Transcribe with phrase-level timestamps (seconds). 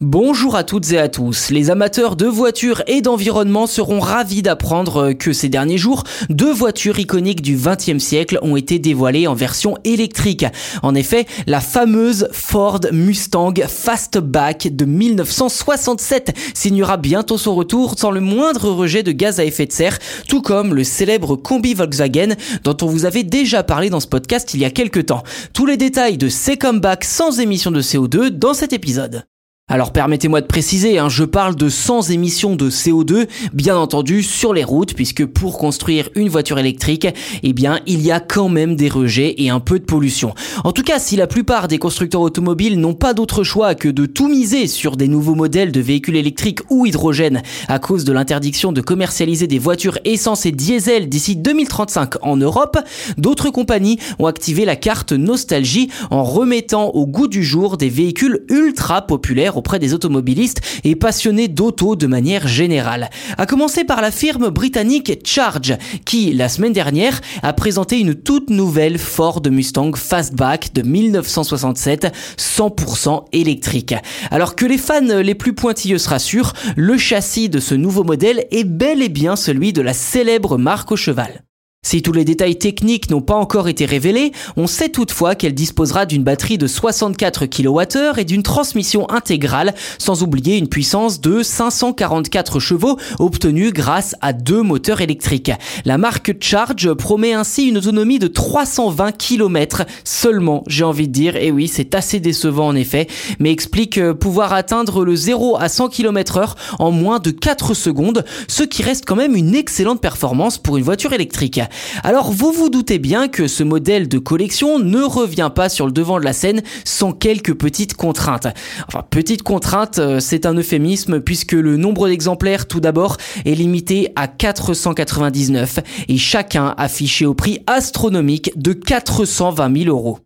[0.00, 1.50] Bonjour à toutes et à tous.
[1.50, 7.00] Les amateurs de voitures et d'environnement seront ravis d'apprendre que ces derniers jours, deux voitures
[7.00, 10.46] iconiques du XXe siècle ont été dévoilées en version électrique.
[10.84, 18.20] En effet, la fameuse Ford Mustang Fastback de 1967 signera bientôt son retour sans le
[18.20, 22.76] moindre rejet de gaz à effet de serre, tout comme le célèbre combi Volkswagen dont
[22.82, 25.24] on vous avait déjà parlé dans ce podcast il y a quelques temps.
[25.54, 29.24] Tous les détails de ces comebacks sans émission de CO2 dans cet épisode.
[29.70, 34.54] Alors permettez-moi de préciser, hein, je parle de sans émissions de CO2, bien entendu sur
[34.54, 37.06] les routes, puisque pour construire une voiture électrique,
[37.42, 40.34] eh bien il y a quand même des rejets et un peu de pollution.
[40.64, 44.06] En tout cas, si la plupart des constructeurs automobiles n'ont pas d'autre choix que de
[44.06, 48.72] tout miser sur des nouveaux modèles de véhicules électriques ou hydrogène à cause de l'interdiction
[48.72, 52.78] de commercialiser des voitures essence et diesel d'ici 2035 en Europe,
[53.18, 58.46] d'autres compagnies ont activé la carte nostalgie en remettant au goût du jour des véhicules
[58.48, 63.10] ultra populaires auprès des automobilistes et passionnés d'auto de manière générale.
[63.36, 68.50] A commencer par la firme britannique Charge, qui, la semaine dernière, a présenté une toute
[68.50, 73.94] nouvelle Ford Mustang Fastback de 1967, 100% électrique.
[74.30, 78.46] Alors que les fans les plus pointilleux se rassurent, le châssis de ce nouveau modèle
[78.50, 81.47] est bel et bien celui de la célèbre marque au cheval.
[81.88, 86.04] Si tous les détails techniques n'ont pas encore été révélés, on sait toutefois qu'elle disposera
[86.04, 92.60] d'une batterie de 64 kWh et d'une transmission intégrale, sans oublier une puissance de 544
[92.60, 95.50] chevaux obtenue grâce à deux moteurs électriques.
[95.86, 101.36] La marque Charge promet ainsi une autonomie de 320 km seulement, j'ai envie de dire,
[101.36, 103.06] et oui, c'est assez décevant en effet,
[103.38, 107.72] mais explique euh, pouvoir atteindre le 0 à 100 km heure en moins de 4
[107.72, 111.62] secondes, ce qui reste quand même une excellente performance pour une voiture électrique.
[112.02, 115.92] Alors vous vous doutez bien que ce modèle de collection ne revient pas sur le
[115.92, 118.46] devant de la scène sans quelques petites contraintes.
[118.86, 124.12] Enfin, petites contraintes, euh, c'est un euphémisme puisque le nombre d'exemplaires tout d'abord est limité
[124.16, 130.18] à 499 et chacun affiché au prix astronomique de 420 000 euros.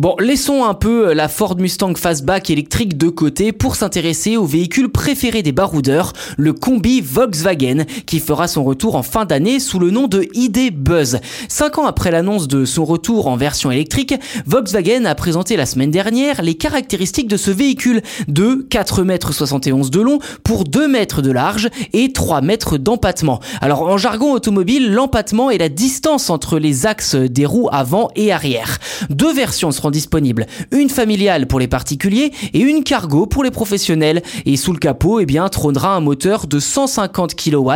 [0.00, 4.46] Bon, laissons un peu euh, la Ford Mustang Fastback électrique de côté pour s'intéresser au
[4.46, 9.78] véhicule préféré des baroudeurs, le combi Volkswagen, qui fera son retour en fin d'année sous
[9.78, 11.20] le nom de ID Buzz.
[11.48, 14.14] Cinq ans après l'annonce de son retour en version électrique,
[14.46, 20.00] Volkswagen a présenté la semaine dernière les caractéristiques de ce véhicule de 4,71 m de
[20.00, 23.40] long pour 2 mètres de large et 3 mètres d'empattement.
[23.60, 28.32] Alors en jargon automobile, l'empattement est la distance entre les axes des roues avant et
[28.32, 28.78] arrière.
[29.10, 30.46] Deux versions seront disponibles.
[30.72, 34.22] Une familiale pour les particuliers et une cargo pour les professionnels.
[34.46, 37.70] Et sous le capot, eh bien, trônera un moteur de 150 kW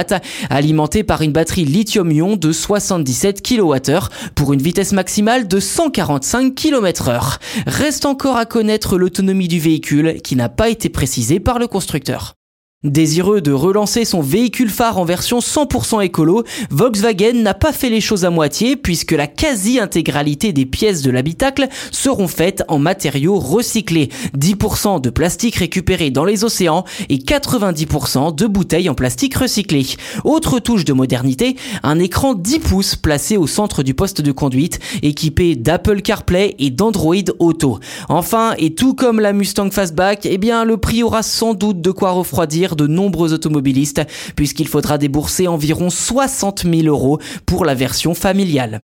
[0.50, 7.38] alimenté par une batterie lithium-ion de 77 kWh pour une vitesse maximale de 145 km/h.
[7.66, 12.34] Reste encore à connaître l'autonomie du véhicule qui n'a pas été précisée par le constructeur.
[12.84, 18.02] Désireux de relancer son véhicule phare en version 100% écolo, Volkswagen n'a pas fait les
[18.02, 24.10] choses à moitié puisque la quasi-intégralité des pièces de l'habitacle seront faites en matériaux recyclés.
[24.36, 29.86] 10% de plastique récupéré dans les océans et 90% de bouteilles en plastique recyclé.
[30.24, 34.78] Autre touche de modernité, un écran 10 pouces placé au centre du poste de conduite
[35.02, 37.80] équipé d'Apple CarPlay et d'Android Auto.
[38.10, 41.90] Enfin, et tout comme la Mustang Fastback, eh bien le prix aura sans doute de
[41.90, 44.02] quoi refroidir de nombreux automobilistes
[44.36, 48.80] puisqu'il faudra débourser environ 60 000 euros pour la version familiale.